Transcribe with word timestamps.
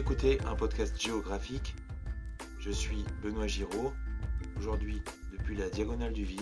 Écoutez 0.00 0.40
un 0.46 0.56
podcast 0.56 0.98
géographique. 0.98 1.74
Je 2.58 2.70
suis 2.70 3.04
Benoît 3.22 3.46
Giraud. 3.46 3.92
Aujourd'hui, 4.56 5.02
depuis 5.30 5.54
la 5.54 5.68
diagonale 5.68 6.14
du 6.14 6.24
vide, 6.24 6.40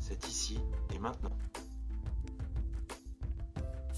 c'est 0.00 0.26
ici 0.26 0.58
et 0.92 0.98
maintenant. 0.98 1.30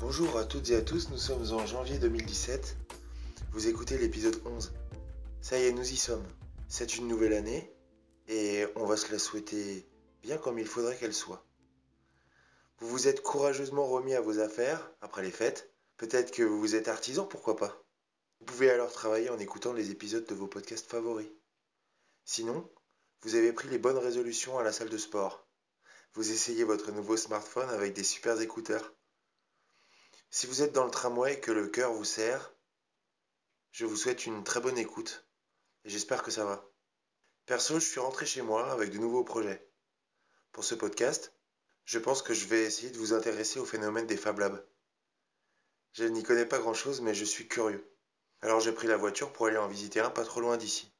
Bonjour 0.00 0.36
à 0.36 0.44
toutes 0.44 0.68
et 0.68 0.76
à 0.76 0.82
tous, 0.82 1.08
nous 1.08 1.16
sommes 1.16 1.50
en 1.50 1.64
janvier 1.64 1.98
2017. 1.98 2.76
Vous 3.52 3.68
écoutez 3.68 3.96
l'épisode 3.96 4.38
11. 4.44 4.74
Ça 5.40 5.58
y 5.58 5.62
est, 5.62 5.72
nous 5.72 5.90
y 5.90 5.96
sommes. 5.96 6.26
C'est 6.68 6.98
une 6.98 7.08
nouvelle 7.08 7.32
année 7.32 7.72
et 8.28 8.66
on 8.76 8.84
va 8.84 8.98
se 8.98 9.10
la 9.10 9.18
souhaiter 9.18 9.88
bien 10.22 10.36
comme 10.36 10.58
il 10.58 10.66
faudrait 10.66 10.98
qu'elle 10.98 11.14
soit. 11.14 11.42
Vous 12.80 12.88
vous 12.88 13.08
êtes 13.08 13.22
courageusement 13.22 13.86
remis 13.86 14.12
à 14.14 14.20
vos 14.20 14.40
affaires 14.40 14.90
après 15.00 15.22
les 15.22 15.30
fêtes. 15.30 15.72
Peut-être 15.96 16.32
que 16.32 16.42
vous 16.42 16.74
êtes 16.74 16.88
artisan, 16.88 17.24
pourquoi 17.24 17.56
pas? 17.56 17.81
Vous 18.42 18.46
pouvez 18.46 18.70
alors 18.70 18.90
travailler 18.90 19.30
en 19.30 19.38
écoutant 19.38 19.72
les 19.72 19.92
épisodes 19.92 20.26
de 20.26 20.34
vos 20.34 20.48
podcasts 20.48 20.90
favoris. 20.90 21.30
Sinon, 22.24 22.68
vous 23.20 23.36
avez 23.36 23.52
pris 23.52 23.68
les 23.68 23.78
bonnes 23.78 23.98
résolutions 23.98 24.58
à 24.58 24.64
la 24.64 24.72
salle 24.72 24.88
de 24.88 24.98
sport. 24.98 25.46
Vous 26.14 26.32
essayez 26.32 26.64
votre 26.64 26.90
nouveau 26.90 27.16
smartphone 27.16 27.70
avec 27.70 27.92
des 27.92 28.02
super 28.02 28.40
écouteurs. 28.40 28.92
Si 30.28 30.48
vous 30.48 30.60
êtes 30.60 30.72
dans 30.72 30.84
le 30.84 30.90
tramway 30.90 31.34
et 31.34 31.40
que 31.40 31.52
le 31.52 31.68
cœur 31.68 31.92
vous 31.92 32.04
serre, 32.04 32.52
je 33.70 33.86
vous 33.86 33.94
souhaite 33.94 34.26
une 34.26 34.42
très 34.42 34.60
bonne 34.60 34.76
écoute 34.76 35.24
et 35.84 35.90
j'espère 35.90 36.24
que 36.24 36.32
ça 36.32 36.44
va. 36.44 36.68
Perso, 37.46 37.78
je 37.78 37.88
suis 37.88 38.00
rentré 38.00 38.26
chez 38.26 38.42
moi 38.42 38.72
avec 38.72 38.90
de 38.90 38.98
nouveaux 38.98 39.22
projets. 39.22 39.70
Pour 40.50 40.64
ce 40.64 40.74
podcast, 40.74 41.32
je 41.84 42.00
pense 42.00 42.22
que 42.22 42.34
je 42.34 42.46
vais 42.46 42.64
essayer 42.64 42.90
de 42.90 42.98
vous 42.98 43.12
intéresser 43.12 43.60
au 43.60 43.64
phénomène 43.64 44.08
des 44.08 44.16
Fab 44.16 44.40
Labs. 44.40 44.66
Je 45.92 46.02
n'y 46.06 46.24
connais 46.24 46.46
pas 46.46 46.58
grand-chose, 46.58 47.02
mais 47.02 47.14
je 47.14 47.24
suis 47.24 47.46
curieux. 47.46 47.88
Alors 48.42 48.58
j'ai 48.58 48.72
pris 48.72 48.88
la 48.88 48.96
voiture 48.96 49.32
pour 49.32 49.46
aller 49.46 49.56
en 49.56 49.68
visiter 49.68 50.00
un 50.00 50.10
pas 50.10 50.24
trop 50.24 50.40
loin 50.40 50.56
d'ici. 50.56 50.92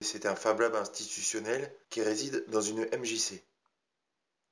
C'est 0.00 0.26
un 0.26 0.34
Fab 0.34 0.60
Lab 0.60 0.74
institutionnel 0.74 1.74
qui 1.90 2.02
réside 2.02 2.44
dans 2.48 2.62
une 2.62 2.84
MJC. 2.96 3.44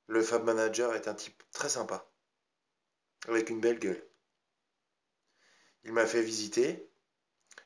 Le 0.07 0.21
Fab 0.21 0.43
Manager 0.43 0.93
est 0.93 1.07
un 1.07 1.15
type 1.15 1.41
très 1.51 1.69
sympa, 1.69 2.09
avec 3.27 3.49
une 3.49 3.59
belle 3.59 3.79
gueule. 3.79 4.05
Il 5.83 5.93
m'a 5.93 6.05
fait 6.05 6.21
visiter 6.21 6.87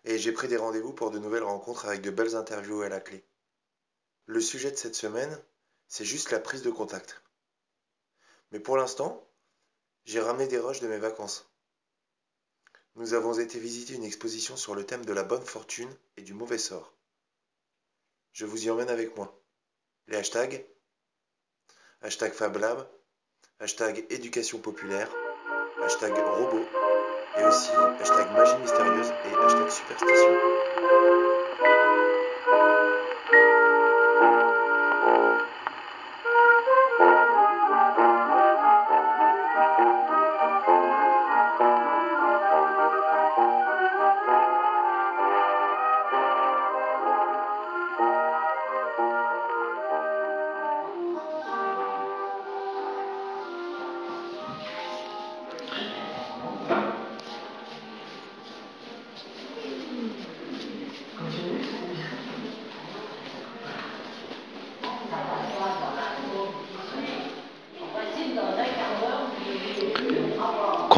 et 0.05 0.17
j'ai 0.17 0.31
pris 0.31 0.47
des 0.47 0.57
rendez-vous 0.57 0.93
pour 0.93 1.11
de 1.11 1.19
nouvelles 1.19 1.43
rencontres 1.43 1.85
avec 1.85 2.01
de 2.01 2.11
belles 2.11 2.35
interviews 2.35 2.81
à 2.81 2.89
la 2.89 3.01
clé. 3.01 3.25
Le 4.25 4.39
sujet 4.39 4.71
de 4.71 4.77
cette 4.77 4.95
semaine, 4.95 5.43
c'est 5.87 6.05
juste 6.05 6.31
la 6.31 6.39
prise 6.39 6.61
de 6.61 6.71
contact. 6.71 7.21
Mais 8.51 8.59
pour 8.59 8.77
l'instant, 8.77 9.27
j'ai 10.05 10.21
ramené 10.21 10.47
des 10.47 10.59
rushs 10.59 10.79
de 10.79 10.87
mes 10.87 10.97
vacances. 10.97 11.50
Nous 12.95 13.13
avons 13.13 13.39
été 13.39 13.57
visiter 13.57 13.93
une 13.93 14.03
exposition 14.03 14.57
sur 14.57 14.75
le 14.75 14.85
thème 14.85 15.05
de 15.05 15.13
la 15.13 15.23
bonne 15.23 15.45
fortune 15.45 15.89
et 16.17 16.21
du 16.21 16.33
mauvais 16.33 16.57
sort. 16.57 16.93
Je 18.33 18.45
vous 18.45 18.65
y 18.65 18.69
emmène 18.69 18.89
avec 18.89 19.15
moi. 19.15 19.41
Les 20.07 20.17
hashtags 20.17 20.65
Hashtag 22.03 22.33
FabLab, 22.33 22.87
hashtag 23.59 24.07
éducation 24.09 24.57
populaire, 24.57 25.07
hashtag 25.83 26.13
robot, 26.15 26.65
et 27.37 27.43
aussi 27.43 27.69
hashtag 27.99 28.31
magie 28.31 28.57
mystérieuse 28.57 29.09
et 29.09 29.45
hashtag 29.45 29.69
superstition. 29.69 30.37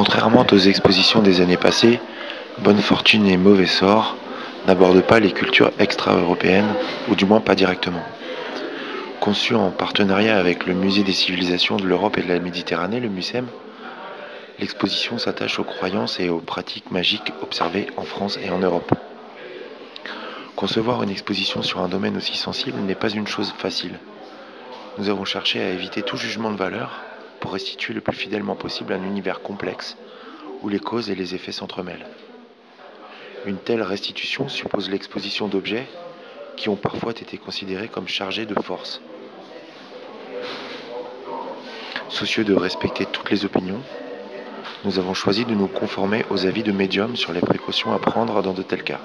Contrairement 0.05 0.45
aux 0.51 0.57
expositions 0.57 1.21
des 1.21 1.39
années 1.39 1.55
passées, 1.55 1.97
Bonne 2.57 2.81
Fortune 2.81 3.25
et 3.25 3.37
Mauvais 3.37 3.67
Sort 3.67 4.17
n'abordent 4.67 5.01
pas 5.01 5.21
les 5.21 5.31
cultures 5.31 5.71
extra-européennes, 5.79 6.75
ou 7.07 7.15
du 7.15 7.23
moins 7.23 7.39
pas 7.39 7.55
directement. 7.55 8.03
Conçu 9.21 9.55
en 9.55 9.71
partenariat 9.71 10.37
avec 10.37 10.65
le 10.65 10.73
Musée 10.73 11.03
des 11.03 11.13
civilisations 11.13 11.77
de 11.77 11.85
l'Europe 11.85 12.17
et 12.17 12.21
de 12.21 12.27
la 12.27 12.41
Méditerranée, 12.41 12.99
le 12.99 13.07
MUSEM, 13.07 13.47
l'exposition 14.59 15.17
s'attache 15.17 15.57
aux 15.59 15.63
croyances 15.63 16.19
et 16.19 16.27
aux 16.27 16.41
pratiques 16.41 16.91
magiques 16.91 17.31
observées 17.41 17.87
en 17.95 18.03
France 18.03 18.37
et 18.43 18.49
en 18.49 18.59
Europe. 18.59 18.93
Concevoir 20.57 21.01
une 21.01 21.11
exposition 21.11 21.61
sur 21.61 21.79
un 21.79 21.87
domaine 21.87 22.17
aussi 22.17 22.35
sensible 22.35 22.81
n'est 22.81 22.93
pas 22.93 23.09
une 23.09 23.27
chose 23.27 23.53
facile. 23.57 23.97
Nous 24.97 25.07
avons 25.07 25.23
cherché 25.23 25.63
à 25.63 25.69
éviter 25.69 26.01
tout 26.01 26.17
jugement 26.17 26.51
de 26.51 26.57
valeur 26.57 26.91
pour 27.43 27.51
restituer 27.51 27.93
le 27.93 27.99
plus 27.99 28.15
fidèlement 28.15 28.55
possible 28.55 28.93
un 28.93 29.03
univers 29.03 29.41
complexe 29.41 29.97
où 30.61 30.69
les 30.69 30.79
causes 30.79 31.09
et 31.09 31.15
les 31.15 31.35
effets 31.35 31.51
s'entremêlent. 31.51 32.07
Une 33.45 33.57
telle 33.57 33.81
restitution 33.81 34.47
suppose 34.47 34.89
l'exposition 34.89 35.49
d'objets 35.49 35.85
qui 36.55 36.69
ont 36.69 36.77
parfois 36.77 37.11
été 37.11 37.37
considérés 37.37 37.89
comme 37.89 38.07
chargés 38.07 38.45
de 38.45 38.55
force. 38.61 39.01
Soucieux 42.07 42.45
de 42.45 42.53
respecter 42.53 43.05
toutes 43.05 43.29
les 43.29 43.43
opinions, 43.43 43.81
nous 44.85 44.97
avons 44.97 45.13
choisi 45.13 45.43
de 45.43 45.53
nous 45.53 45.67
conformer 45.67 46.25
aux 46.29 46.45
avis 46.45 46.63
de 46.63 46.71
médiums 46.71 47.17
sur 47.17 47.33
les 47.33 47.41
précautions 47.41 47.91
à 47.91 47.99
prendre 47.99 48.41
dans 48.41 48.53
de 48.53 48.63
tels 48.63 48.83
cas. 48.83 49.01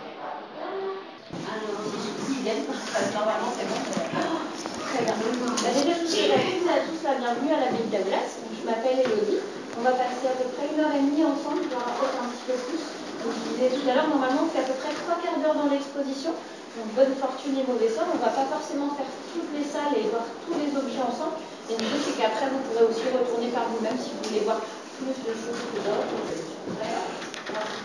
Bienvenue 7.29 7.53
à 7.53 7.69
la 7.69 7.77
Ville 7.77 7.93
Douglas. 7.93 8.41
Je 8.41 8.65
m'appelle 8.65 9.05
Elodie. 9.05 9.45
On 9.77 9.85
va 9.85 9.93
passer 9.93 10.33
à 10.33 10.37
peu 10.41 10.49
près 10.57 10.65
une 10.73 10.81
heure 10.81 10.97
et 10.97 11.05
demie 11.05 11.29
ensemble, 11.29 11.61
vais 11.61 11.77
peut-être 11.77 12.17
un 12.25 12.33
petit 12.33 12.49
peu 12.49 12.57
plus. 12.57 12.81
Donc, 13.21 13.37
je 13.37 13.43
disais 13.53 13.69
tout 13.69 13.85
à 13.85 13.93
l'heure, 14.01 14.09
normalement, 14.09 14.49
on 14.49 14.51
fait 14.51 14.65
à 14.65 14.69
peu 14.73 14.73
près 14.81 14.97
trois 14.97 15.21
quarts 15.21 15.37
d'heure 15.37 15.53
dans 15.61 15.69
l'exposition. 15.69 16.33
Donc, 16.33 16.89
bonne 16.97 17.13
fortune 17.21 17.53
et 17.61 17.69
mauvais 17.69 17.93
sort. 17.93 18.09
On 18.09 18.17
ne 18.17 18.25
va 18.25 18.33
pas 18.33 18.49
forcément 18.49 18.97
faire 18.97 19.13
toutes 19.37 19.53
les 19.53 19.61
salles 19.61 19.93
et 20.01 20.09
voir 20.09 20.25
tous 20.49 20.57
les 20.57 20.73
objets 20.73 21.05
ensemble. 21.05 21.37
Et 21.69 21.77
l'idée, 21.77 22.01
c'est 22.01 22.17
qu'après, 22.17 22.49
vous 22.49 22.65
pourrez 22.65 22.89
aussi 22.89 23.05
retourner 23.13 23.53
par 23.53 23.69
vous-même 23.77 24.01
si 24.01 24.09
vous 24.17 24.25
voulez 24.25 24.49
voir 24.49 24.65
plus 24.97 25.13
de 25.13 25.33
choses 25.37 25.61
que 25.69 25.85
d'autres. 25.85 26.17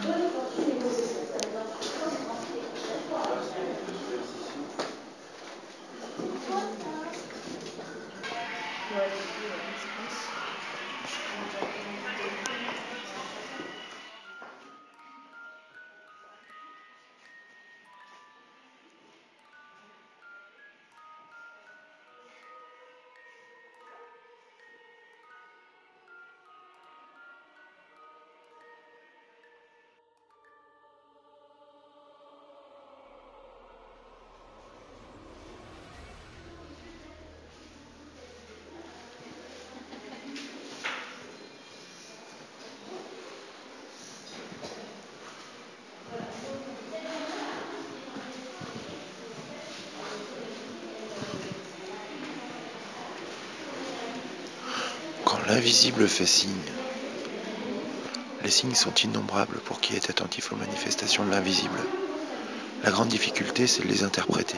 Bonne 0.08 0.28
fortune 0.32 0.72
et 0.72 0.80
mauvais 0.80 1.04
sort. 1.04 1.23
L'invisible 55.48 56.08
fait 56.08 56.26
signe. 56.26 56.72
Les 58.44 58.50
signes 58.50 58.76
sont 58.76 58.94
innombrables 58.94 59.60
pour 59.66 59.82
qui 59.82 59.94
est 59.94 60.10
attentif 60.10 60.54
aux 60.54 60.56
manifestations 60.56 61.26
de 61.26 61.32
l'invisible. 61.32 61.80
La 62.82 62.92
grande 62.92 63.10
difficulté, 63.10 63.68
c'est 63.68 63.84
de 63.84 63.90
les 63.90 64.04
interpréter. 64.04 64.58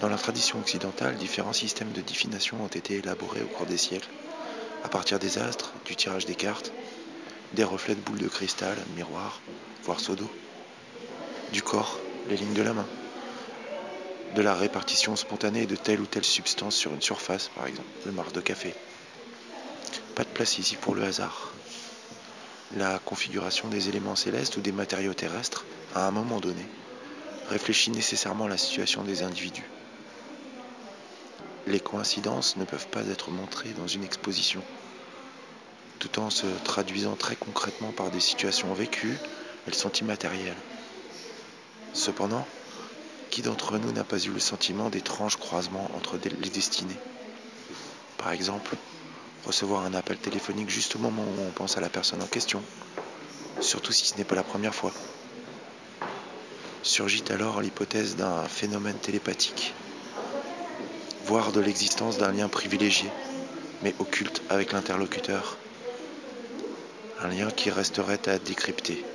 Dans 0.00 0.08
la 0.08 0.16
tradition 0.16 0.58
occidentale, 0.60 1.16
différents 1.16 1.52
systèmes 1.52 1.92
de 1.92 2.00
divination 2.00 2.64
ont 2.64 2.68
été 2.68 2.94
élaborés 2.94 3.42
au 3.42 3.48
cours 3.48 3.66
des 3.66 3.76
siècles, 3.76 4.08
à 4.82 4.88
partir 4.88 5.18
des 5.18 5.36
astres, 5.36 5.72
du 5.84 5.94
tirage 5.94 6.24
des 6.24 6.34
cartes, 6.34 6.72
des 7.52 7.64
reflets 7.64 7.94
de 7.94 8.00
boules 8.00 8.18
de 8.18 8.28
cristal, 8.28 8.78
miroirs, 8.96 9.42
voire 9.84 10.00
seau 10.00 10.16
d'eau, 10.16 10.30
du 11.52 11.62
corps, 11.62 12.00
les 12.30 12.36
lignes 12.36 12.54
de 12.54 12.62
la 12.62 12.72
main, 12.72 12.88
de 14.34 14.40
la 14.40 14.54
répartition 14.54 15.16
spontanée 15.16 15.66
de 15.66 15.76
telle 15.76 16.00
ou 16.00 16.06
telle 16.06 16.24
substance 16.24 16.76
sur 16.76 16.94
une 16.94 17.02
surface, 17.02 17.50
par 17.54 17.66
exemple 17.66 17.88
le 18.06 18.12
marc 18.12 18.32
de 18.32 18.40
café. 18.40 18.72
Pas 20.14 20.24
de 20.24 20.28
place 20.28 20.58
ici 20.58 20.76
pour 20.76 20.94
le 20.94 21.04
hasard. 21.04 21.54
La 22.76 22.98
configuration 22.98 23.68
des 23.68 23.88
éléments 23.88 24.16
célestes 24.16 24.56
ou 24.58 24.60
des 24.60 24.72
matériaux 24.72 25.14
terrestres, 25.14 25.64
à 25.94 26.06
un 26.06 26.10
moment 26.10 26.38
donné, 26.38 26.68
réfléchit 27.48 27.90
nécessairement 27.90 28.46
la 28.46 28.58
situation 28.58 29.04
des 29.04 29.22
individus. 29.22 29.70
Les 31.66 31.80
coïncidences 31.80 32.56
ne 32.56 32.64
peuvent 32.64 32.88
pas 32.88 33.06
être 33.06 33.30
montrées 33.30 33.72
dans 33.72 33.86
une 33.86 34.04
exposition. 34.04 34.62
Tout 35.98 36.18
en 36.18 36.28
se 36.28 36.46
traduisant 36.58 37.16
très 37.16 37.36
concrètement 37.36 37.92
par 37.92 38.10
des 38.10 38.20
situations 38.20 38.74
vécues, 38.74 39.16
elles 39.66 39.74
sont 39.74 39.92
immatérielles. 39.92 40.60
Cependant, 41.94 42.46
qui 43.30 43.40
d'entre 43.40 43.78
nous 43.78 43.92
n'a 43.92 44.04
pas 44.04 44.18
eu 44.18 44.30
le 44.30 44.40
sentiment 44.40 44.90
d'étranges 44.90 45.36
croisements 45.36 45.94
entre 45.96 46.18
les 46.18 46.50
destinées? 46.50 47.00
Par 48.18 48.32
exemple, 48.32 48.76
recevoir 49.44 49.84
un 49.84 49.94
appel 49.94 50.18
téléphonique 50.18 50.70
juste 50.70 50.96
au 50.96 50.98
moment 50.98 51.22
où 51.22 51.40
on 51.40 51.50
pense 51.52 51.76
à 51.76 51.80
la 51.80 51.88
personne 51.88 52.22
en 52.22 52.26
question, 52.26 52.62
surtout 53.60 53.92
si 53.92 54.06
ce 54.06 54.16
n'est 54.16 54.24
pas 54.24 54.34
la 54.34 54.42
première 54.42 54.74
fois. 54.74 54.92
Surgit 56.82 57.24
alors 57.30 57.60
l'hypothèse 57.60 58.16
d'un 58.16 58.44
phénomène 58.48 58.98
télépathique, 58.98 59.74
voire 61.24 61.52
de 61.52 61.60
l'existence 61.60 62.18
d'un 62.18 62.32
lien 62.32 62.48
privilégié, 62.48 63.08
mais 63.82 63.94
occulte 63.98 64.42
avec 64.48 64.72
l'interlocuteur. 64.72 65.58
Un 67.20 67.28
lien 67.28 67.50
qui 67.50 67.70
resterait 67.70 68.28
à 68.28 68.38
décrypter. 68.38 69.11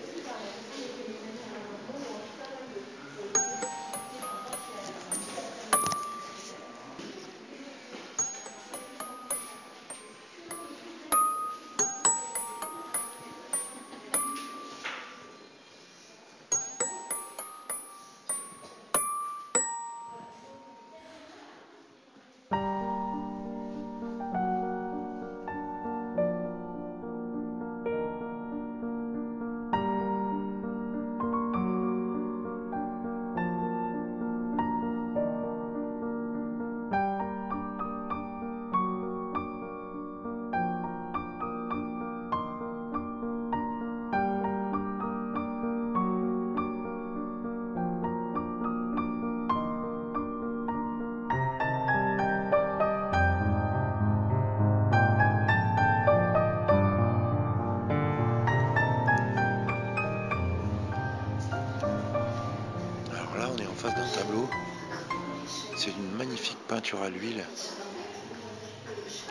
C'est 65.77 65.91
une 65.91 66.11
magnifique 66.11 66.57
peinture 66.67 67.03
à 67.03 67.09
l'huile 67.11 67.45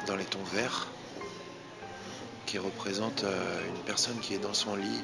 dans 0.06 0.14
les 0.14 0.24
tons 0.24 0.44
verts 0.44 0.86
qui 2.46 2.56
représente 2.58 3.24
euh, 3.24 3.66
une 3.66 3.82
personne 3.82 4.20
qui 4.20 4.34
est 4.34 4.38
dans 4.38 4.54
son 4.54 4.76
lit, 4.76 5.02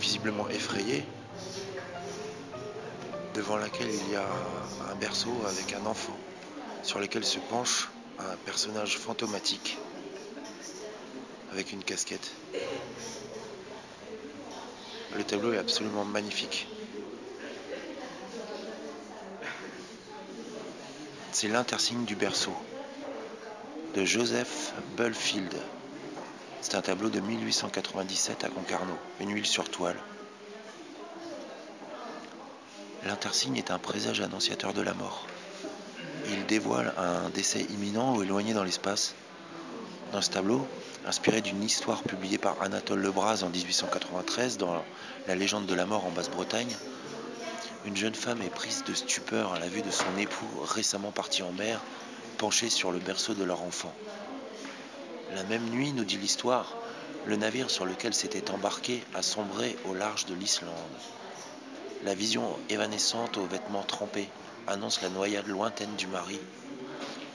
visiblement 0.00 0.48
effrayée, 0.48 1.04
devant 3.34 3.56
laquelle 3.56 3.94
il 3.94 4.08
y 4.08 4.16
a 4.16 4.28
un 4.80 4.96
berceau 4.96 5.44
avec 5.44 5.72
un 5.72 5.86
enfant 5.86 6.18
sur 6.82 6.98
lequel 6.98 7.24
se 7.24 7.38
penche 7.38 7.88
un 8.18 8.36
personnage 8.38 8.98
fantomatique 8.98 9.78
avec 11.52 11.70
une 11.70 11.84
casquette. 11.84 12.32
Le 15.12 15.22
tableau 15.22 15.52
est 15.52 15.58
absolument 15.58 16.04
magnifique. 16.04 16.73
C'est 21.34 21.48
l'intersigne 21.48 22.04
du 22.04 22.14
berceau 22.14 22.54
de 23.96 24.04
Joseph 24.04 24.72
Bullfield. 24.96 25.52
C'est 26.60 26.76
un 26.76 26.80
tableau 26.80 27.08
de 27.08 27.18
1897 27.18 28.44
à 28.44 28.48
Concarneau, 28.50 28.96
une 29.18 29.34
huile 29.34 29.44
sur 29.44 29.68
toile. 29.68 29.96
L'intersigne 33.04 33.56
est 33.56 33.72
un 33.72 33.80
présage 33.80 34.20
annonciateur 34.20 34.74
de 34.74 34.80
la 34.80 34.94
mort. 34.94 35.26
Il 36.30 36.46
dévoile 36.46 36.94
un 36.96 37.30
décès 37.30 37.62
imminent 37.62 38.14
ou 38.14 38.22
éloigné 38.22 38.54
dans 38.54 38.62
l'espace. 38.62 39.16
Dans 40.12 40.22
ce 40.22 40.30
tableau, 40.30 40.64
inspiré 41.04 41.40
d'une 41.40 41.64
histoire 41.64 42.04
publiée 42.04 42.38
par 42.38 42.62
Anatole 42.62 43.00
Lebras 43.00 43.42
en 43.42 43.48
1893 43.48 44.56
dans 44.56 44.84
La 45.26 45.34
légende 45.34 45.66
de 45.66 45.74
la 45.74 45.84
mort 45.84 46.06
en 46.06 46.10
Basse-Bretagne, 46.10 46.76
une 47.84 47.96
jeune 47.96 48.14
femme 48.14 48.40
est 48.40 48.50
prise 48.50 48.82
de 48.84 48.94
stupeur 48.94 49.52
à 49.52 49.58
la 49.58 49.68
vue 49.68 49.82
de 49.82 49.90
son 49.90 50.16
époux 50.16 50.60
récemment 50.62 51.12
parti 51.12 51.42
en 51.42 51.52
mer, 51.52 51.82
penché 52.38 52.70
sur 52.70 52.92
le 52.92 52.98
berceau 52.98 53.34
de 53.34 53.44
leur 53.44 53.62
enfant. 53.62 53.92
La 55.28 55.44
même 55.44 55.68
nuit, 55.68 55.92
nous 55.92 56.04
dit 56.04 56.16
l'histoire, 56.16 56.78
le 57.26 57.36
navire 57.36 57.70
sur 57.70 57.84
lequel 57.84 58.14
s'était 58.14 58.50
embarqué 58.50 59.04
a 59.12 59.22
sombré 59.22 59.76
au 59.84 59.92
large 59.92 60.24
de 60.24 60.34
l'Islande. 60.34 60.96
La 62.02 62.14
vision 62.14 62.58
évanescente 62.70 63.36
aux 63.36 63.46
vêtements 63.46 63.84
trempés 63.84 64.30
annonce 64.66 65.02
la 65.02 65.10
noyade 65.10 65.46
lointaine 65.46 65.94
du 65.96 66.06
mari. 66.06 66.40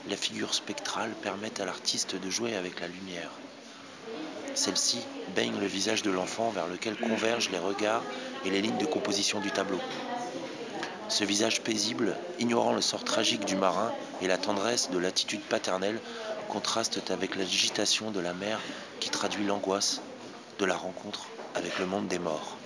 La 0.06 0.16
figure 0.16 0.54
spectrale 0.54 1.14
permet 1.14 1.60
à 1.60 1.64
l'artiste 1.64 2.16
de 2.16 2.28
jouer 2.30 2.56
avec 2.56 2.80
la 2.80 2.88
lumière. 2.88 3.30
Celle-ci 4.52 5.06
baigne 5.28 5.60
le 5.60 5.66
visage 5.66 6.02
de 6.02 6.10
l'enfant 6.10 6.50
vers 6.50 6.66
lequel 6.66 6.96
convergent 6.96 7.50
les 7.50 7.58
regards 7.58 8.08
et 8.42 8.50
les 8.50 8.60
lignes 8.60 8.78
de 8.78 8.86
composition 8.86 9.40
du 9.40 9.52
tableau. 9.52 9.80
Ce 11.10 11.24
visage 11.24 11.60
paisible, 11.62 12.16
ignorant 12.38 12.72
le 12.72 12.80
sort 12.80 13.02
tragique 13.02 13.44
du 13.44 13.56
marin 13.56 13.90
et 14.22 14.28
la 14.28 14.38
tendresse 14.38 14.92
de 14.92 14.98
l'attitude 14.98 15.40
paternelle, 15.42 16.00
contrastent 16.48 17.10
avec 17.10 17.34
l'agitation 17.34 18.12
de 18.12 18.20
la 18.20 18.32
mère 18.32 18.60
qui 19.00 19.10
traduit 19.10 19.44
l'angoisse 19.44 20.02
de 20.60 20.64
la 20.64 20.76
rencontre 20.76 21.26
avec 21.56 21.80
le 21.80 21.86
monde 21.86 22.06
des 22.06 22.20
morts. 22.20 22.59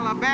Alabama 0.00 0.29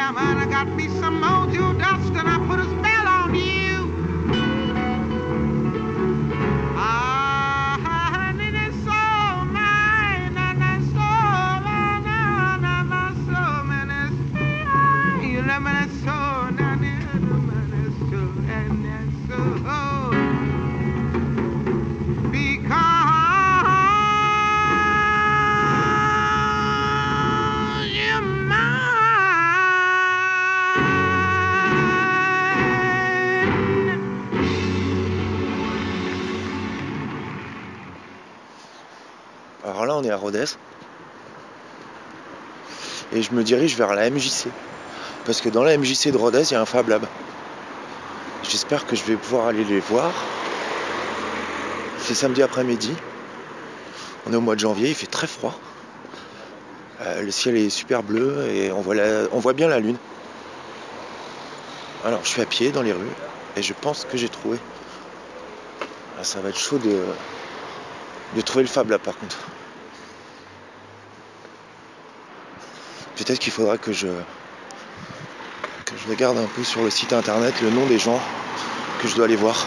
à 40.10 40.16
Rodez. 40.16 40.44
Et 43.12 43.22
je 43.22 43.32
me 43.32 43.42
dirige 43.42 43.76
vers 43.76 43.94
la 43.94 44.10
MJC. 44.10 44.48
Parce 45.24 45.40
que 45.40 45.48
dans 45.48 45.64
la 45.64 45.76
MJC 45.76 46.10
de 46.10 46.16
Rodez, 46.16 46.42
il 46.50 46.52
y 46.52 46.56
a 46.56 46.60
un 46.60 46.66
Fab 46.66 46.88
Lab. 46.88 47.06
J'espère 48.42 48.86
que 48.86 48.94
je 48.94 49.02
vais 49.04 49.16
pouvoir 49.16 49.46
aller 49.46 49.64
les 49.64 49.80
voir. 49.80 50.12
C'est 51.98 52.14
samedi 52.14 52.42
après-midi. 52.42 52.94
On 54.26 54.32
est 54.32 54.36
au 54.36 54.40
mois 54.40 54.54
de 54.54 54.60
janvier, 54.60 54.90
il 54.90 54.94
fait 54.94 55.06
très 55.06 55.26
froid. 55.26 55.58
Euh, 57.00 57.22
le 57.22 57.30
ciel 57.30 57.56
est 57.56 57.70
super 57.70 58.02
bleu 58.02 58.46
et 58.48 58.72
on 58.72 58.80
voit, 58.80 58.94
on 59.32 59.38
voit 59.38 59.52
bien 59.52 59.68
la 59.68 59.80
lune. 59.80 59.96
Alors 62.04 62.20
je 62.22 62.28
suis 62.28 62.42
à 62.42 62.46
pied 62.46 62.70
dans 62.70 62.82
les 62.82 62.92
rues 62.92 63.10
et 63.56 63.62
je 63.62 63.72
pense 63.72 64.06
que 64.10 64.16
j'ai 64.16 64.28
trouvé. 64.28 64.58
Ah, 66.18 66.24
ça 66.24 66.40
va 66.40 66.50
être 66.50 66.58
chaud 66.58 66.78
de, 66.78 67.04
de 68.34 68.40
trouver 68.40 68.62
le 68.64 68.70
Fab 68.70 68.88
Lab 68.88 69.00
par 69.00 69.16
contre. 69.18 69.36
Peut-être 73.16 73.38
qu'il 73.38 73.52
faudra 73.52 73.78
que 73.78 73.92
je 73.92 74.08
que 75.86 75.96
je 75.96 76.08
regarde 76.08 76.36
un 76.36 76.46
peu 76.46 76.62
sur 76.62 76.82
le 76.82 76.90
site 76.90 77.12
internet 77.12 77.54
le 77.62 77.70
nom 77.70 77.86
des 77.86 77.98
gens 77.98 78.20
que 79.00 79.08
je 79.08 79.14
dois 79.14 79.24
aller 79.24 79.36
voir. 79.36 79.66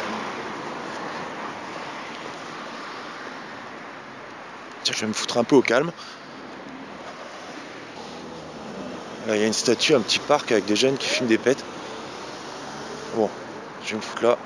Tiens, 4.83 4.93
je 4.95 5.01
vais 5.01 5.07
me 5.07 5.13
foutre 5.13 5.37
un 5.37 5.43
peu 5.43 5.55
au 5.55 5.61
calme. 5.61 5.91
Là, 9.27 9.35
il 9.35 9.41
y 9.41 9.43
a 9.43 9.47
une 9.47 9.53
statue, 9.53 9.93
un 9.95 10.01
petit 10.01 10.19
parc 10.19 10.51
avec 10.51 10.65
des 10.65 10.75
jeunes 10.75 10.97
qui 10.97 11.07
filment 11.07 11.29
des 11.29 11.37
pets. 11.37 11.63
Bon, 13.15 13.29
je 13.83 13.91
vais 13.91 13.95
me 13.97 14.01
foutre 14.01 14.23
là. 14.23 14.37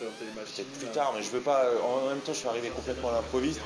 Présenter 0.00 0.24
les 0.24 0.40
machines. 0.40 0.54
Peut-être 0.56 0.78
plus 0.78 0.86
tard, 0.88 1.12
mais 1.14 1.22
je 1.22 1.30
veux 1.30 1.40
pas. 1.40 1.64
En 1.84 2.08
même 2.08 2.18
temps, 2.20 2.32
je 2.32 2.38
suis 2.38 2.48
arrivé 2.48 2.68
complètement 2.70 3.10
à 3.10 3.12
l'improviste. 3.12 3.60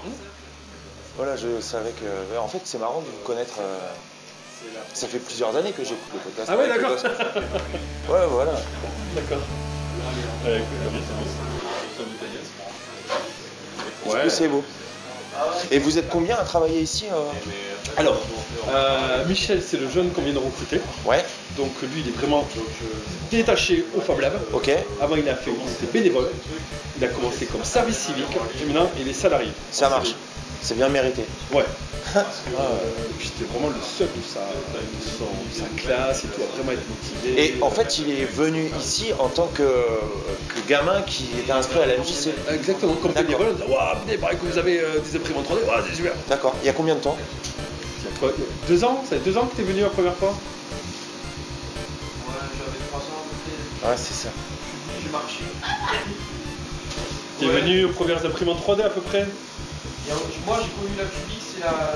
Voilà, 1.17 1.37
je 1.37 1.61
savais 1.61 1.93
que. 1.93 2.05
ouais, 2.05 2.39
En 2.39 2.49
fait, 2.49 2.61
c'est 2.65 2.79
marrant 2.79 3.01
de 3.01 3.07
vous 3.07 3.23
connaître. 3.25 3.55
euh. 3.61 3.79
Ça 4.95 5.07
fait 5.09 5.19
plusieurs 5.19 5.55
années 5.57 5.73
que 5.73 5.85
j'écoute 5.85 6.11
le 6.15 6.21
podcast. 6.21 6.49
Ah 6.51 6.57
ouais, 6.57 6.67
d'accord. 6.69 6.97
Ouais, 8.09 8.27
voilà. 8.31 8.53
D'accord. 9.15 9.39
Que 14.23 14.29
c'est 14.31 14.49
beau? 14.49 14.65
Et 15.71 15.79
vous 15.79 15.99
êtes 15.99 16.09
combien 16.09 16.37
à 16.37 16.45
travailler 16.45 16.81
ici 16.81 17.07
euh 17.11 17.17
Alors, 17.97 18.21
euh, 18.69 19.25
Michel, 19.27 19.63
c'est 19.63 19.79
le 19.79 19.89
jeune 19.89 20.11
qu'on 20.11 20.23
vient 20.23 20.33
de 20.33 20.39
recruter. 20.39 20.81
Ouais, 21.05 21.25
Donc 21.57 21.71
lui, 21.83 22.03
il 22.05 22.09
est 22.09 22.17
vraiment 22.17 22.47
détaché 23.31 23.85
au 23.97 24.01
Fab 24.01 24.21
Lab. 24.21 24.35
ok, 24.53 24.71
Avant, 25.01 25.17
il 25.17 25.29
a 25.29 25.35
fait, 25.35 25.51
il 25.51 25.73
était 25.73 25.93
bénévole. 25.93 26.29
Il 26.99 27.05
a 27.05 27.09
commencé 27.09 27.47
comme 27.47 27.65
service 27.65 27.99
civique. 27.99 28.37
Et 28.63 28.65
maintenant, 28.67 28.91
il 28.99 29.09
est 29.09 29.13
salarié. 29.13 29.51
ça 29.71 29.89
marche. 29.89 30.15
C'est 30.65 30.75
bien 30.77 30.89
mérité. 30.89 31.23
Ouais. 31.53 31.65
Euh, 32.17 32.21
et 32.21 33.13
puis 33.19 33.29
c'était 33.29 33.51
vraiment 33.53 33.69
le 33.69 33.81
seul 33.83 34.09
de 34.09 34.23
sa, 34.23 34.41
son- 35.19 35.25
sa 35.53 35.65
classe, 35.83 36.23
il 36.25 36.31
doit 36.31 36.47
vraiment 36.57 36.73
être 36.73 36.83
motivé. 36.89 37.45
Et 37.59 37.63
en 37.63 37.71
fait, 37.71 37.99
il 37.99 38.11
est 38.11 38.25
venu 38.25 38.71
ici 38.81 39.13
en 39.19 39.29
tant 39.29 39.47
que, 39.49 39.63
que 39.63 40.69
gamin 40.69 41.03
qui 41.03 41.25
était 41.39 41.53
inscrit 41.53 41.81
à 41.81 41.87
la 41.87 41.97
MJC. 41.99 42.31
Exactement, 42.51 42.95
comme 42.95 43.13
D'accord. 43.13 43.39
bénévole, 43.39 43.57
on 43.61 43.65
dit 43.67 43.71
Waouh, 43.73 43.99
venez, 44.07 44.17
pareil 44.19 44.39
que 44.39 44.47
vous 44.47 44.59
avez 44.59 44.81
euh, 44.81 45.01
des 45.01 45.17
imprimantes 45.17 45.47
3D, 45.47 45.67
Waouh, 45.67 45.83
c'est 45.91 45.97
super. 45.97 46.13
D'accord. 46.29 46.55
Il 46.63 46.67
y 46.67 46.71
a 46.71 46.73
combien 46.73 46.95
de 46.95 47.01
temps? 47.01 47.17
Il 48.01 48.05
y 48.11 48.15
a 48.15 48.19
quoi, 48.19 48.33
il 48.37 48.43
y 48.43 48.47
a 48.47 48.51
Deux 48.69 48.85
ans 48.85 49.03
Ça 49.09 49.17
fait 49.17 49.25
deux 49.25 49.37
ans 49.37 49.47
que 49.47 49.57
t'es 49.57 49.63
venu 49.63 49.81
la 49.83 49.89
première 49.91 50.15
fois? 50.15 50.35
Ouais, 53.85 53.95
c'est 53.97 54.15
ça. 54.15 54.29
T'es 57.41 57.47
venu 57.47 57.85
aux 57.87 57.91
premières 57.91 58.25
imprimantes 58.25 58.61
3D 58.67 58.83
à 58.83 58.91
peu 58.91 59.01
près? 59.01 59.27
Moi 60.47 60.59
j'ai 60.63 60.71
connu 60.77 60.95
la 60.99 61.05
Cubix 61.05 61.57
et 61.57 61.61
la. 61.61 61.95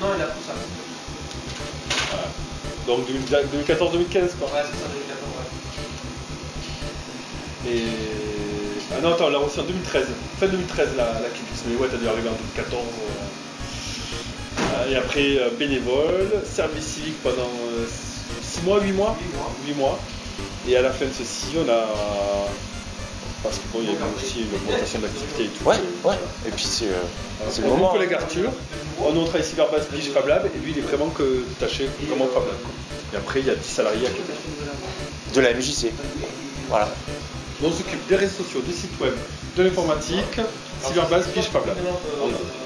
non, 0.00 0.14
et 0.14 0.18
la 0.18 0.26
Prusa. 0.26 0.54
Donc 2.86 3.00
2014-2015 3.08 4.38
quoi. 4.38 4.48
Ouais, 4.48 4.62
c'est 4.64 4.78
ça, 4.78 4.88
2014, 4.88 5.20
ouais. 7.66 7.72
Et... 7.72 7.82
Ah 8.94 9.00
non, 9.02 9.12
attends, 9.14 9.28
l'a 9.28 9.38
reçu 9.38 9.58
en 9.60 9.64
2013. 9.64 10.06
Fin 10.38 10.46
2013 10.46 10.90
la, 10.96 11.04
la 11.04 11.28
mais 11.68 11.76
ouais, 11.76 11.88
t'as 11.90 11.96
dû 11.96 12.08
arriver 12.08 12.28
en 12.28 12.32
2014. 12.32 12.82
euh. 12.82 13.36
Euh, 14.60 14.90
Et 14.92 14.96
après, 14.96 15.38
euh, 15.38 15.50
bénévole, 15.58 16.30
service 16.44 16.86
civique 16.86 17.20
pendant 17.22 17.50
6 18.42 18.62
mois, 18.62 18.80
8 18.80 18.92
mois? 18.92 19.16
Huit 19.20 19.34
mois. 19.36 19.52
8 19.66 19.74
mois. 19.74 19.98
Et 20.68 20.76
à 20.76 20.82
la 20.82 20.92
fin 20.92 21.06
de 21.06 21.12
ceci, 21.12 21.46
on 21.56 21.68
a. 21.68 21.86
Parce 23.46 23.58
que 23.58 23.72
bon, 23.72 23.78
il 23.82 23.86
y 23.86 23.90
a 23.90 23.92
eu 23.92 24.02
aussi 24.16 24.40
une 24.40 24.54
augmentation 24.56 24.98
d'activité 24.98 25.44
et 25.44 25.48
tout. 25.48 25.64
Ouais, 25.64 25.76
ouais. 26.04 26.18
Et 26.46 26.50
puis 26.50 26.64
c'est 26.64 26.86
euh, 26.86 26.98
c'est 27.48 27.62
le 27.62 27.68
Mon 27.68 27.76
moment. 27.76 27.92
collègue 27.92 28.12
Arthur, 28.14 28.50
on 29.00 29.12
travaille 29.24 29.44
Cyberbase 29.44 29.86
Pige 29.86 30.10
Fab 30.10 30.26
Lab, 30.26 30.46
et 30.46 30.58
lui 30.58 30.72
il 30.72 30.78
est 30.78 30.82
vraiment 30.82 31.08
que 31.10 31.44
détaché 31.48 31.88
vraiment 32.08 32.26
Fab 32.26 32.42
Lab. 32.46 32.56
Et 33.14 33.16
après, 33.16 33.38
il 33.40 33.46
y 33.46 33.50
a 33.50 33.54
10 33.54 33.64
salariés 33.64 34.06
à 34.06 34.10
côté. 34.10 34.32
De 35.34 35.40
la 35.40 35.54
MJC. 35.54 35.92
Voilà. 36.68 36.88
On 37.62 37.70
s'occupe 37.70 38.04
des 38.08 38.16
réseaux 38.16 38.42
sociaux, 38.42 38.60
des 38.66 38.72
sites 38.72 38.98
web, 39.00 39.14
de 39.56 39.62
l'informatique, 39.62 40.40
Cyberbase 40.84 41.28
Pige 41.28 41.44
Fab 41.44 41.66
Lab. 41.66 41.76
On 42.22 42.28
a. 42.28 42.65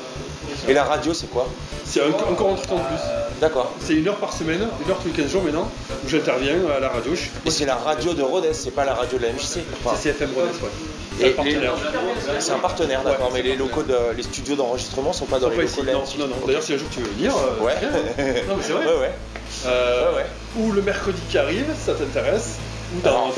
Et 0.68 0.74
la 0.74 0.84
radio, 0.84 1.14
c'est 1.14 1.28
quoi 1.30 1.46
C'est 1.84 2.02
encore 2.02 2.50
un 2.50 2.54
truc 2.54 2.72
en 2.72 2.78
plus. 2.78 3.00
D'accord. 3.40 3.72
C'est 3.80 3.94
une 3.94 4.06
heure 4.06 4.16
par 4.16 4.32
semaine, 4.32 4.60
une 4.84 4.90
heure 4.90 4.98
tous 4.98 5.08
les 5.08 5.14
15 5.14 5.30
jours 5.30 5.42
maintenant, 5.42 5.68
où 6.04 6.08
j'interviens 6.08 6.56
à 6.76 6.80
la 6.80 6.88
radio. 6.90 7.14
Je 7.14 7.20
suis 7.20 7.30
Et 7.46 7.50
c'est 7.50 7.64
la 7.64 7.76
radio 7.76 8.12
de 8.12 8.22
Rodez, 8.22 8.52
c'est 8.52 8.70
pas 8.70 8.84
la 8.84 8.94
radio 8.94 9.16
de 9.18 9.22
la 9.24 9.32
MJC. 9.32 9.60
Enfin, 9.84 9.96
c'est 9.98 10.12
CFM 10.12 10.30
Rodez, 10.34 10.48
ouais. 10.48 10.70
C'est 11.18 11.28
un 11.28 11.32
partenaire. 11.32 11.74
C'est 12.38 12.52
un 12.52 12.58
partenaire, 12.58 13.02
d'accord, 13.02 13.30
mais 13.32 13.42
les 13.42 13.56
locaux 13.56 13.82
de, 13.82 13.96
les 14.16 14.22
studios 14.22 14.56
d'enregistrement 14.56 15.12
sont 15.12 15.26
pas 15.26 15.38
dans 15.38 15.48
les 15.48 15.56
ici, 15.64 15.76
locaux 15.76 15.82
de 15.82 15.86
la 15.86 15.92
non, 15.94 16.00
MJC. 16.02 16.18
non, 16.18 16.26
non. 16.28 16.36
D'ailleurs, 16.46 16.62
si 16.62 16.74
un 16.74 16.78
jour 16.78 16.88
tu 16.90 17.00
veux 17.00 17.10
venir, 17.10 17.34
euh, 17.36 17.64
Ouais. 17.64 17.74
Non, 18.48 18.56
mais 18.56 18.62
c'est 18.62 18.72
vrai. 18.72 18.86
Ouais, 18.86 19.00
ouais. 19.00 19.12
Euh, 19.66 20.10
Ouais, 20.12 20.16
ouais. 20.16 20.26
Ou 20.58 20.72
le 20.72 20.82
mercredi 20.82 21.20
qui 21.30 21.38
arrive, 21.38 21.66
ça 21.84 21.94
t'intéresse. 21.94 22.56
Ou 22.96 23.00
dans, 23.02 23.10
Alors, 23.10 23.32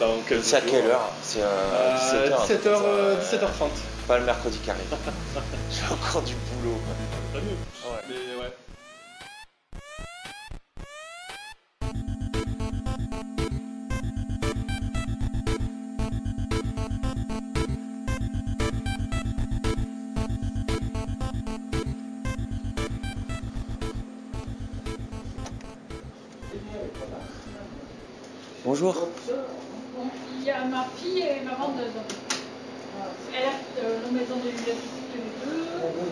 dans, 0.00 0.06
dans 0.06 0.12
15 0.28 0.38
C'est 0.42 0.56
à 0.56 0.60
quelle 0.60 0.86
heure? 0.86 1.10
C'est 1.22 1.40
euh, 1.42 2.28
17h. 2.28 2.46
17h, 2.46 2.66
euh, 2.66 3.14
17h30. 3.16 3.68
Pas 4.08 4.18
le 4.18 4.24
mercredi 4.24 4.56
qui 4.60 4.70
arrive. 4.70 4.86
J'ai 5.70 5.84
encore 5.92 6.22
du 6.22 6.34
boulot. 6.34 6.78
Tant 7.30 7.40
mieux. 7.40 7.50
Ouais. 7.84 8.00
Mais 8.08 8.40
ouais. 8.40 8.52
Bonjour. 28.64 29.08
Il 30.38 30.44
y 30.44 30.50
a 30.50 30.64
ma 30.64 30.86
fille 30.96 31.20
et 31.20 31.44
ma 31.44 31.54
vendeuse. 31.56 31.92
Elle 33.36 33.44
a 33.44 33.67
euh, 33.82 33.98
la 34.04 34.10
maison 34.10 34.36
de 34.36 34.48
l'électricité 34.50 35.16
les 35.16 35.32
deux. 35.40 35.62
Oui, 35.96 36.10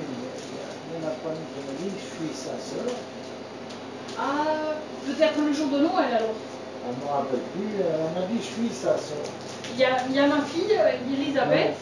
il 0.89 0.95
y 0.95 1.05
en 1.05 1.09
a 1.09 1.15
pas 1.23 1.31
une 1.35 1.47
qui 1.53 1.61
m'a 1.67 1.75
dit, 1.81 1.91
je 1.99 2.07
suis 2.15 2.33
sa 2.35 2.55
sœur. 2.59 2.89
Ah, 4.19 4.75
peut-être 5.05 5.39
le 5.41 5.53
jour 5.53 5.69
de 5.69 5.79
Noël 5.79 6.13
alors. 6.15 6.35
Elle 6.89 6.95
ne 6.95 7.01
me 7.05 7.11
rappelle 7.11 7.45
plus, 7.53 7.71
elle 7.81 8.21
m'a 8.21 8.27
dit, 8.29 8.39
je 8.39 8.45
suis 8.45 8.71
sa 8.75 8.97
sœur. 8.97 9.27
Il 9.75 9.79
y 9.81 9.85
a, 9.85 10.07
il 10.09 10.15
y 10.15 10.19
a 10.21 10.27
ma 10.29 10.41
fille, 10.43 10.73
euh, 10.73 11.13
Elisabeth, 11.13 11.77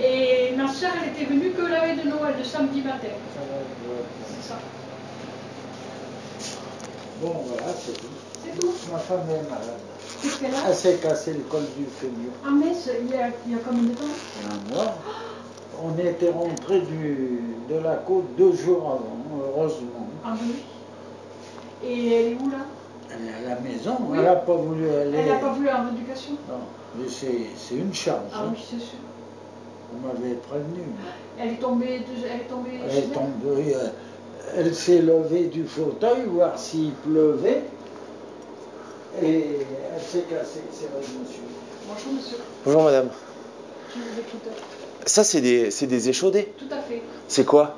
et 0.00 0.54
ma 0.56 0.68
soeur, 0.68 0.92
elle 1.02 1.08
était 1.10 1.24
venue 1.24 1.50
que 1.50 1.62
la 1.62 1.80
veille 1.80 1.96
de 1.96 2.08
Noël, 2.08 2.34
le 2.38 2.44
samedi 2.44 2.82
matin. 2.82 3.08
C'est 4.28 4.48
ça. 4.48 4.58
Bon, 7.20 7.44
voilà, 7.46 7.72
c'est 7.78 7.92
tout. 7.92 8.31
C'est 8.44 8.58
tout. 8.58 8.72
Ma 8.90 8.98
femme 8.98 9.20
est 9.30 9.48
malade. 9.48 9.80
Qu'est-ce 10.22 10.68
Elle 10.68 10.74
s'est 10.74 10.96
cassé 10.96 11.32
le 11.34 11.40
col 11.40 11.62
du 11.76 11.84
fémur. 11.84 12.30
Ah, 12.44 12.50
mais 12.52 12.72
il 13.02 13.10
y 13.10 13.14
a, 13.14 13.28
il 13.46 13.52
y 13.52 13.54
a 13.54 13.58
combien 13.66 13.82
de 13.82 13.94
temps 13.94 14.04
un 14.50 14.74
mois. 14.74 14.94
On 15.82 15.98
était 15.98 16.30
rentré 16.30 16.80
de 16.80 17.78
la 17.82 17.96
côte 17.96 18.36
deux 18.36 18.52
jours 18.52 18.82
avant, 18.82 19.44
heureusement. 19.56 20.06
Ah 20.24 20.34
oui. 20.40 20.54
Et 21.84 22.14
elle 22.14 22.32
est 22.32 22.36
où 22.36 22.50
là? 22.50 22.58
Elle 23.10 23.26
est 23.26 23.46
à 23.46 23.54
la 23.54 23.60
maison, 23.60 23.96
Oui. 24.08 24.18
elle 24.18 24.24
n'a 24.24 24.36
pas 24.36 24.54
voulu 24.54 24.88
aller. 24.88 25.18
Elle 25.18 25.28
n'a 25.28 25.38
pas 25.38 25.52
voulu 25.52 25.68
en 25.68 25.88
éducation? 25.94 26.32
Non, 26.48 26.60
mais 26.96 27.06
c'est 27.08 27.74
une 27.74 27.92
charge. 27.92 28.20
Ah 28.32 28.42
hein. 28.44 28.52
oui, 28.52 28.58
c'est 28.62 28.78
sûr. 28.78 28.98
Vous 29.92 30.06
m'avez 30.06 30.34
prévenu. 30.36 30.84
Elle 31.38 31.48
est 31.54 31.56
tombée, 31.56 31.98
de- 31.98 32.26
elle 32.32 32.40
est 32.40 32.44
tombée 32.44 32.70
Elle 32.88 32.98
est 32.98 33.12
tombée, 33.12 33.76
elle 34.56 34.74
s'est 34.74 35.02
levée 35.02 35.46
du 35.46 35.64
fauteuil, 35.64 36.24
voir 36.28 36.58
s'il 36.58 36.92
pleuvait. 36.92 37.64
Et 39.20 39.56
elle 39.94 40.00
s'est 40.02 40.22
cassée, 40.28 40.62
c'est 40.72 40.86
vrai, 40.90 41.00
monsieur. 41.00 41.42
Bonjour 41.86 42.12
monsieur, 42.14 42.36
Bonjour 42.64 42.82
madame. 42.84 43.10
je 43.94 43.98
vous 44.00 44.18
écoute? 44.20 44.48
Ça, 45.04 45.24
c'est 45.24 45.40
des, 45.40 45.70
c'est 45.70 45.86
des 45.86 46.08
échaudés. 46.08 46.54
Tout 46.56 46.72
à 46.72 46.78
fait. 46.80 47.02
C'est 47.28 47.44
quoi? 47.44 47.76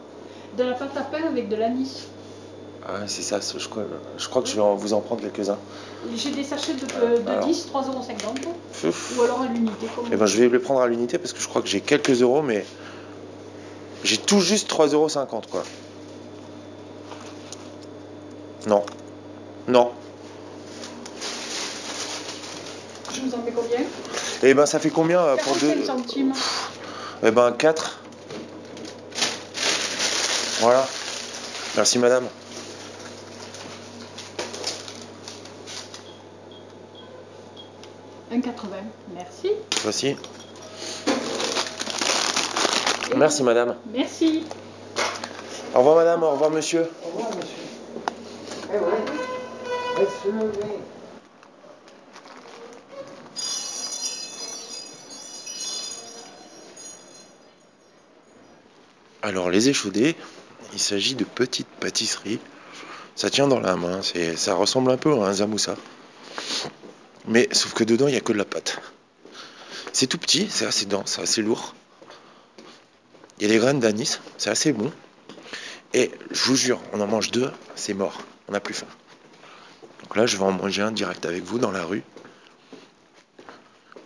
De 0.57 0.63
la 0.63 0.75
pâte 0.75 0.97
à 0.97 1.01
pain 1.03 1.25
avec 1.29 1.49
de 1.49 1.57
l'anis. 1.57 2.05
Ah, 2.87 3.01
ouais, 3.01 3.09
c'est 3.09 3.23
ça. 3.23 3.41
Je 3.41 3.67
crois, 3.69 3.85
je 4.19 4.29
crois 4.29 4.43
que 4.43 4.49
je 4.49 4.55
vais 4.55 4.61
en- 4.61 4.75
vous 4.75 4.93
en 4.93 5.01
prendre 5.01 5.23
quelques-uns. 5.23 5.59
J'ai 6.15 6.31
des 6.33 6.45
sachets 6.45 6.75
de, 6.75 6.87
euh, 7.03 7.21
de 7.23 7.29
Alors. 7.29 7.47
10, 7.47 7.67
3,50 7.67 8.45
euros. 8.45 8.93
Ou 9.19 9.23
alors 9.23 9.41
à 9.41 9.47
l'unité. 9.47 9.87
Comme 9.97 10.05
Eh 10.13 10.17
ben, 10.17 10.27
je 10.27 10.37
vais 10.39 10.49
les 10.51 10.59
prendre 10.59 10.81
à 10.83 10.87
l'unité 10.87 11.19
parce 11.19 11.33
que 11.33 11.41
je 11.41 11.49
crois 11.49 11.63
que 11.63 11.69
j'ai 11.69 11.81
quelques 11.81 12.21
euros, 12.23 12.43
mais 12.43 12.65
j'ai 14.05 14.19
tout 14.19 14.41
juste 14.41 14.69
3,50 14.69 14.93
euros, 14.95 15.09
quoi. 15.51 15.63
Non. 18.67 18.85
Non. 19.67 19.93
Je 23.14 23.14
vous 23.25 23.35
en 23.35 23.43
mets 23.43 23.53
combien? 23.53 23.81
Eh 24.43 24.55
ben, 24.55 24.67
ça 24.67 24.79
fait 24.79 24.91
combien 24.91 25.21
euh, 25.21 25.37
pour 25.37 25.55
45 25.59 25.75
deux 25.75 25.85
centimes. 25.85 26.33
Eh 27.23 27.31
ben, 27.31 27.53
4. 27.53 28.01
Voilà. 30.61 30.87
Merci, 31.77 31.99
madame. 31.99 32.27
Un 38.31 38.41
80. 38.41 38.77
Merci. 39.15 39.51
Voici. 39.83 40.17
Et 43.11 43.17
Merci, 43.17 43.43
madame. 43.43 43.77
Merci. 43.87 44.45
Au 45.75 45.79
revoir, 45.79 45.97
madame. 45.97 46.23
Au 46.23 46.31
revoir, 46.31 46.51
monsieur. 46.51 46.89
Au 47.05 47.09
revoir, 47.17 47.31
monsieur. 47.37 47.65
Eh 48.73 48.79
oui, 48.79 48.95
elle 50.01 50.07
se 50.07 50.94
Alors, 59.25 59.49
les 59.49 59.71
échaudés, 59.71 60.17
il 60.75 60.79
s'agit 60.79 61.15
de 61.15 61.25
petites 61.25 61.67
pâtisseries. 61.81 62.41
Ça 63.17 63.31
tient 63.31 63.49
dans 63.49 63.59
la 63.59 63.75
main. 63.75 64.01
Ça 64.37 64.55
ressemble 64.55 64.91
un 64.91 64.99
peu 64.99 65.15
à 65.15 65.29
un 65.29 65.33
zamoussa. 65.33 65.77
Mais 67.27 67.49
sauf 67.51 67.73
que 67.73 67.85
dedans, 67.85 68.07
il 68.07 68.11
n'y 68.11 68.19
a 68.19 68.21
que 68.21 68.35
de 68.35 68.37
la 68.37 68.45
pâte. 68.45 68.83
C'est 69.95 70.09
tout 70.09 70.19
petit, 70.19 70.49
c'est 70.51 70.67
assez 70.67 70.85
dense, 70.85 71.13
c'est 71.13 71.23
assez 71.23 71.41
lourd. 71.41 71.75
Il 73.39 73.45
y 73.45 73.47
a 73.47 73.49
des 73.55 73.59
graines 73.59 73.81
d'anis, 73.81 74.21
c'est 74.37 74.51
assez 74.51 74.75
bon. 74.75 74.93
Et 75.95 76.11
je 76.31 76.45
vous 76.45 76.57
jure, 76.57 76.83
on 76.93 77.01
en 77.01 77.07
mange 77.07 77.31
deux, 77.31 77.51
c'est 77.77 77.95
mort. 77.95 78.19
On 78.49 78.53
n'a 78.53 78.61
plus 78.61 78.75
faim. 78.75 78.87
Donc 80.03 80.17
là, 80.17 80.27
je 80.27 80.37
vais 80.37 80.45
en 80.45 80.53
manger 80.53 80.83
un 80.83 80.93
direct 80.93 81.25
avec 81.25 81.45
vous 81.45 81.59
dans 81.59 81.71
la 81.71 81.83
rue. 81.83 82.03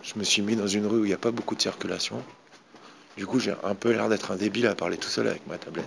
Je 0.01 0.13
me 0.15 0.23
suis 0.23 0.41
mis 0.41 0.55
dans 0.55 0.67
une 0.67 0.85
rue 0.85 0.99
où 0.99 1.03
il 1.03 1.09
n'y 1.09 1.13
a 1.13 1.17
pas 1.17 1.31
beaucoup 1.31 1.55
de 1.55 1.61
circulation. 1.61 2.23
Du 3.19 3.27
coup, 3.27 3.37
j'ai 3.37 3.53
un 3.63 3.75
peu 3.75 3.91
l'air 3.91 4.07
d'être 4.07 4.31
un 4.31 4.37
débile 4.37 4.65
à 4.65 4.75
parler 4.75 4.95
tout 4.95 5.09
seul 5.09 5.27
avec 5.27 5.45
ma 5.45 5.57
tablette. 5.57 5.85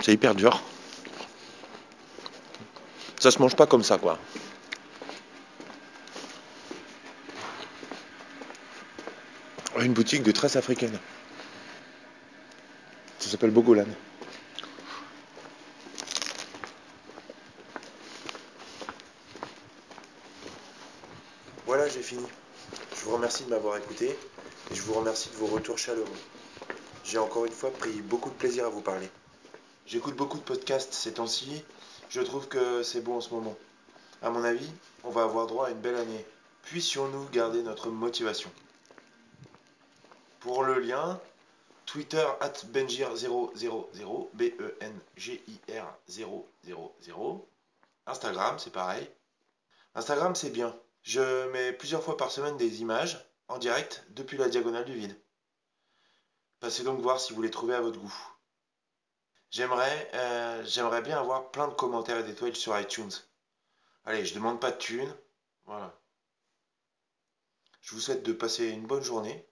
C'est 0.00 0.14
hyper 0.14 0.34
dur. 0.34 0.62
Ça 3.18 3.30
se 3.30 3.38
mange 3.38 3.54
pas 3.54 3.66
comme 3.66 3.82
ça, 3.84 3.98
quoi. 3.98 4.18
Une 9.78 9.92
boutique 9.92 10.22
de 10.22 10.32
tresses 10.32 10.56
africaines. 10.56 10.98
Ça 13.18 13.28
s'appelle 13.28 13.50
Bogolan. 13.50 13.84
Voilà, 21.70 21.88
j'ai 21.88 21.99
Je 22.10 23.04
vous 23.04 23.12
remercie 23.12 23.44
de 23.44 23.50
m'avoir 23.50 23.76
écouté 23.76 24.18
et 24.70 24.74
je 24.74 24.82
vous 24.82 24.94
remercie 24.94 25.30
de 25.30 25.36
vos 25.36 25.46
retours 25.46 25.78
chaleureux. 25.78 26.08
J'ai 27.04 27.18
encore 27.18 27.44
une 27.44 27.52
fois 27.52 27.70
pris 27.70 28.02
beaucoup 28.02 28.30
de 28.30 28.34
plaisir 28.34 28.66
à 28.66 28.68
vous 28.68 28.80
parler. 28.80 29.08
J'écoute 29.86 30.16
beaucoup 30.16 30.38
de 30.38 30.42
podcasts 30.42 30.92
ces 30.92 31.14
temps-ci. 31.14 31.64
Je 32.08 32.20
trouve 32.20 32.48
que 32.48 32.82
c'est 32.82 33.00
bon 33.00 33.18
en 33.18 33.20
ce 33.20 33.32
moment. 33.32 33.56
À 34.22 34.30
mon 34.30 34.42
avis, 34.42 34.68
on 35.04 35.10
va 35.10 35.22
avoir 35.22 35.46
droit 35.46 35.68
à 35.68 35.70
une 35.70 35.80
belle 35.80 35.94
année. 35.94 36.26
Puissions-nous 36.62 37.28
garder 37.28 37.62
notre 37.62 37.90
motivation 37.90 38.50
Pour 40.40 40.64
le 40.64 40.80
lien, 40.80 41.20
Twitter 41.86 42.26
at 42.40 42.54
Benjir000, 42.72 44.28
B-E-N-G-I-R 44.34 45.98
000. 46.08 47.48
Instagram, 48.06 48.58
c'est 48.58 48.72
pareil. 48.72 49.08
Instagram, 49.94 50.34
c'est 50.34 50.50
bien. 50.50 50.74
Je 51.02 51.48
mets 51.50 51.72
plusieurs 51.72 52.02
fois 52.02 52.16
par 52.16 52.30
semaine 52.30 52.56
des 52.56 52.82
images 52.82 53.24
en 53.48 53.58
direct 53.58 54.04
depuis 54.10 54.36
la 54.36 54.48
diagonale 54.48 54.84
du 54.84 54.94
vide. 54.94 55.20
Passez 56.60 56.82
donc 56.82 57.00
voir 57.00 57.18
si 57.20 57.32
vous 57.32 57.42
les 57.42 57.50
trouvez 57.50 57.74
à 57.74 57.80
votre 57.80 57.98
goût. 57.98 58.14
J'aimerais 59.50 60.10
euh, 60.14 61.00
bien 61.02 61.18
avoir 61.18 61.50
plein 61.50 61.66
de 61.66 61.74
commentaires 61.74 62.18
et 62.18 62.22
d'étoiles 62.22 62.54
sur 62.54 62.78
iTunes. 62.78 63.10
Allez, 64.04 64.24
je 64.24 64.34
demande 64.34 64.60
pas 64.60 64.70
de 64.70 64.78
thunes. 64.78 65.14
Voilà. 65.64 65.98
Je 67.80 67.94
vous 67.94 68.00
souhaite 68.00 68.22
de 68.22 68.32
passer 68.32 68.68
une 68.68 68.86
bonne 68.86 69.02
journée. 69.02 69.48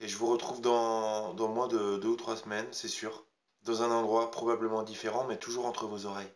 Et 0.00 0.08
je 0.08 0.16
vous 0.16 0.26
retrouve 0.26 0.60
dans, 0.60 1.34
dans 1.34 1.48
moins 1.48 1.68
de 1.68 1.98
deux 1.98 2.08
ou 2.08 2.16
trois 2.16 2.36
semaines, 2.36 2.72
c'est 2.72 2.88
sûr. 2.88 3.26
Dans 3.62 3.82
un 3.82 3.90
endroit 3.90 4.30
probablement 4.30 4.82
différent, 4.82 5.24
mais 5.24 5.38
toujours 5.38 5.66
entre 5.66 5.86
vos 5.86 6.06
oreilles. 6.06 6.32